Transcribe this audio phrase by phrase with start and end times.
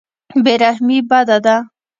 [0.43, 1.55] بې رحمي بده ده.